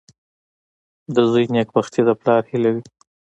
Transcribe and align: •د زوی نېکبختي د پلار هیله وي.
•د 1.15 1.17
زوی 1.31 1.45
نېکبختي 1.55 2.01
د 2.05 2.09
پلار 2.21 2.41
هیله 2.51 2.69
وي. 2.73 2.83